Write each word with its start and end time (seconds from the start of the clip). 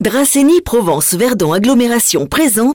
Dracénie 0.00 0.62
Provence 0.62 1.12
Verdon 1.12 1.52
Agglomération 1.52 2.26
présente 2.26 2.72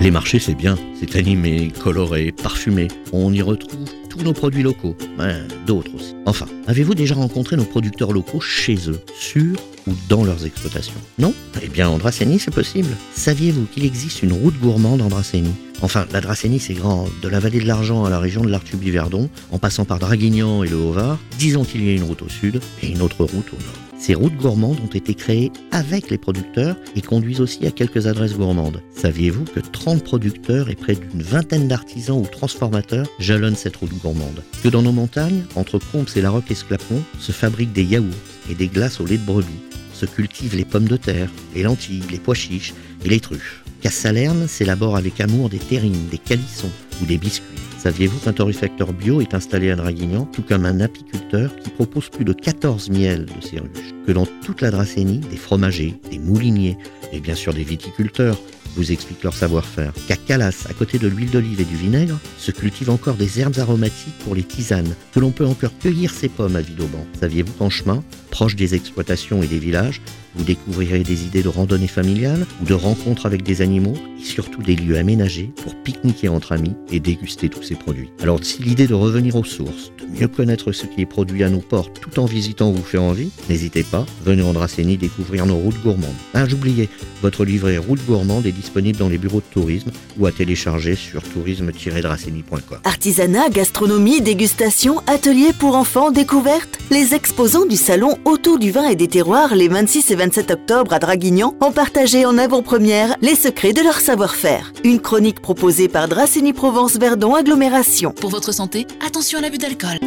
Les 0.00 0.10
marchés, 0.10 0.38
c'est 0.38 0.54
bien. 0.54 0.78
C'est 0.98 1.14
animé, 1.16 1.70
coloré, 1.82 2.32
parfumé. 2.32 2.88
On 3.12 3.30
y 3.34 3.42
retrouve 3.42 3.84
tous 4.08 4.22
nos 4.22 4.32
produits 4.32 4.62
locaux. 4.62 4.96
Ouais, 5.18 5.36
D'autres 5.66 5.94
aussi. 5.94 6.14
Enfin, 6.24 6.46
avez-vous 6.66 6.94
déjà 6.94 7.16
rencontré 7.16 7.56
nos 7.56 7.66
producteurs 7.66 8.12
locaux 8.12 8.40
chez 8.40 8.76
eux, 8.88 8.98
sur 9.14 9.52
ou 9.86 9.92
dans 10.08 10.24
leurs 10.24 10.46
exploitations? 10.46 10.94
Non? 11.18 11.34
Eh 11.62 11.68
bien, 11.68 11.86
en 11.90 11.98
Dracénie, 11.98 12.38
c'est 12.38 12.54
possible. 12.54 12.96
Saviez-vous 13.14 13.66
qu'il 13.66 13.84
existe 13.84 14.22
une 14.22 14.32
route 14.32 14.58
gourmande 14.58 15.02
en 15.02 15.08
Dracénie 15.08 15.52
Enfin, 15.82 16.06
la 16.14 16.22
Dracénie, 16.22 16.60
c'est 16.60 16.72
grand. 16.72 17.08
De 17.20 17.28
la 17.28 17.40
vallée 17.40 17.60
de 17.60 17.66
l'Argent 17.66 18.06
à 18.06 18.10
la 18.10 18.18
région 18.20 18.40
de 18.42 18.48
l'Artubie-Verdon, 18.48 19.28
en 19.52 19.58
passant 19.58 19.84
par 19.84 19.98
Draguignan 19.98 20.64
et 20.64 20.68
le 20.68 20.76
Haut-Var, 20.76 21.18
disons 21.38 21.64
qu'il 21.64 21.84
y 21.84 21.90
a 21.90 21.92
une 21.92 22.04
route 22.04 22.22
au 22.22 22.30
sud 22.30 22.62
et 22.82 22.88
une 22.88 23.02
autre 23.02 23.18
route 23.24 23.52
au 23.52 23.56
nord. 23.56 23.93
Ces 24.06 24.14
routes 24.14 24.36
gourmandes 24.36 24.80
ont 24.84 24.94
été 24.94 25.14
créées 25.14 25.50
avec 25.70 26.10
les 26.10 26.18
producteurs 26.18 26.76
et 26.94 27.00
conduisent 27.00 27.40
aussi 27.40 27.66
à 27.66 27.70
quelques 27.70 28.06
adresses 28.06 28.36
gourmandes. 28.36 28.82
Saviez-vous 28.94 29.44
que 29.44 29.60
30 29.60 30.04
producteurs 30.04 30.68
et 30.68 30.74
près 30.74 30.94
d'une 30.94 31.22
vingtaine 31.22 31.68
d'artisans 31.68 32.20
ou 32.20 32.26
transformateurs 32.26 33.06
jalonnent 33.18 33.56
cette 33.56 33.76
route 33.76 33.98
gourmande? 34.02 34.42
Que 34.62 34.68
dans 34.68 34.82
nos 34.82 34.92
montagnes, 34.92 35.44
entre 35.56 35.78
Comps 35.78 36.18
et 36.18 36.20
La 36.20 36.28
Roque-Esclapon, 36.28 37.02
se 37.18 37.32
fabriquent 37.32 37.72
des 37.72 37.84
yaourts 37.84 38.04
et 38.50 38.54
des 38.54 38.68
glaces 38.68 39.00
au 39.00 39.06
lait 39.06 39.16
de 39.16 39.24
brebis, 39.24 39.48
se 39.94 40.04
cultivent 40.04 40.54
les 40.54 40.66
pommes 40.66 40.86
de 40.86 40.98
terre, 40.98 41.30
les 41.54 41.62
lentilles, 41.62 42.04
les 42.10 42.18
pois 42.18 42.34
chiches 42.34 42.74
et 43.06 43.08
les 43.08 43.20
truffes. 43.20 43.64
Qu'à 43.80 43.90
Salerne 43.90 44.48
s'élabore 44.48 44.98
avec 44.98 45.18
amour 45.22 45.48
des 45.48 45.56
terrines, 45.56 46.08
des 46.10 46.18
calissons 46.18 46.68
ou 47.00 47.06
des 47.06 47.16
biscuits. 47.16 47.63
Saviez-vous 47.84 48.18
qu'un 48.18 48.32
torréfacteur 48.32 48.94
bio 48.94 49.20
est 49.20 49.34
installé 49.34 49.70
à 49.70 49.76
Draguignan, 49.76 50.24
tout 50.32 50.40
comme 50.40 50.64
un 50.64 50.80
apiculteur 50.80 51.54
qui 51.56 51.68
propose 51.68 52.08
plus 52.08 52.24
de 52.24 52.32
14 52.32 52.88
miels 52.88 53.26
de 53.26 53.42
ces 53.42 53.60
Que 54.06 54.12
dans 54.12 54.24
toute 54.42 54.62
la 54.62 54.70
Dracénie, 54.70 55.18
des 55.18 55.36
fromagers, 55.36 55.92
des 56.10 56.18
mouliniers 56.18 56.78
et 57.12 57.20
bien 57.20 57.34
sûr 57.34 57.52
des 57.52 57.62
viticulteurs 57.62 58.38
vous 58.76 58.92
expliquent 58.92 59.22
leur 59.22 59.34
savoir-faire. 59.34 59.92
Qu'à 60.08 60.16
Calas, 60.16 60.66
à 60.68 60.74
côté 60.74 60.98
de 60.98 61.08
l'huile 61.08 61.30
d'olive 61.30 61.60
et 61.60 61.64
du 61.64 61.76
vinaigre, 61.76 62.18
se 62.38 62.50
cultivent 62.50 62.90
encore 62.90 63.16
des 63.16 63.40
herbes 63.40 63.58
aromatiques 63.58 64.18
pour 64.24 64.34
les 64.34 64.42
tisanes, 64.42 64.94
que 65.12 65.20
l'on 65.20 65.30
peut 65.30 65.46
encore 65.46 65.76
cueillir 65.78 66.12
ces 66.12 66.28
pommes 66.28 66.56
à 66.56 66.60
Vidauban. 66.60 67.06
Saviez-vous 67.20 67.52
qu'en 67.52 67.70
chemin, 67.70 68.02
proche 68.30 68.56
des 68.56 68.74
exploitations 68.74 69.42
et 69.42 69.46
des 69.46 69.58
villages, 69.58 70.00
vous 70.36 70.44
découvrirez 70.44 71.04
des 71.04 71.24
idées 71.24 71.42
de 71.42 71.48
randonnée 71.48 71.86
familiale 71.86 72.46
ou 72.60 72.64
de 72.64 72.74
rencontres 72.74 73.26
avec 73.26 73.44
des 73.44 73.62
animaux 73.62 73.94
et 74.20 74.24
surtout 74.24 74.62
des 74.62 74.74
lieux 74.74 74.98
aménagés 74.98 75.52
pour 75.62 75.76
pique-niquer 75.82 76.28
entre 76.28 76.52
amis 76.52 76.74
et 76.90 76.98
déguster 76.98 77.48
tous 77.48 77.62
ces 77.62 77.76
produits? 77.76 78.10
Alors 78.20 78.40
si 78.42 78.60
l'idée 78.62 78.88
de 78.88 78.94
revenir 78.94 79.36
aux 79.36 79.44
sources, 79.44 79.92
de 80.00 80.20
mieux 80.20 80.28
connaître 80.28 80.72
ce 80.72 80.86
qui 80.86 81.02
est 81.02 81.06
produit 81.06 81.44
à 81.44 81.50
nos 81.50 81.60
portes 81.60 82.00
tout 82.00 82.18
en 82.18 82.24
visitant 82.24 82.72
vous 82.72 82.82
fait 82.82 82.98
envie, 82.98 83.30
n'hésitez 83.48 83.84
pas, 83.84 84.04
venez 84.24 84.42
en 84.42 84.52
Dracénie 84.52 84.96
découvrir 84.96 85.46
nos 85.46 85.56
routes 85.56 85.80
gourmandes. 85.82 86.10
Ah 86.34 86.48
j'oubliais, 86.48 86.88
votre 87.22 87.44
livret 87.44 87.78
Route 87.78 88.04
gourmande 88.04 88.46
est 88.46 88.52
disponible 88.64 88.98
dans 88.98 89.08
les 89.08 89.18
bureaux 89.18 89.40
de 89.40 89.52
tourisme 89.52 89.90
ou 90.18 90.26
à 90.26 90.32
télécharger 90.32 90.96
sur 90.96 91.22
tourisme-dracénie.com. 91.22 92.78
Artisanat, 92.84 93.50
gastronomie, 93.50 94.20
dégustation, 94.20 95.00
ateliers 95.06 95.52
pour 95.52 95.76
enfants, 95.76 96.10
découvertes. 96.10 96.78
Les 96.90 97.14
exposants 97.14 97.66
du 97.66 97.76
salon 97.76 98.16
Autour 98.24 98.58
du 98.58 98.70
vin 98.70 98.88
et 98.88 98.96
des 98.96 99.08
terroirs 99.08 99.54
les 99.54 99.68
26 99.68 100.10
et 100.10 100.14
27 100.16 100.50
octobre 100.50 100.92
à 100.92 100.98
Draguignan 100.98 101.54
ont 101.60 101.72
partagé 101.72 102.24
en 102.24 102.38
avant-première 102.38 103.16
les 103.20 103.34
secrets 103.34 103.72
de 103.72 103.82
leur 103.82 104.00
savoir-faire. 104.00 104.72
Une 104.82 105.00
chronique 105.00 105.40
proposée 105.40 105.88
par 105.88 106.08
Dracénie 106.08 106.52
Provence 106.52 106.96
Verdon 106.96 107.34
Agglomération. 107.34 108.12
Pour 108.12 108.30
votre 108.30 108.52
santé, 108.52 108.86
attention 109.06 109.38
à 109.38 109.42
l'abus 109.42 109.58
d'alcool. 109.58 109.98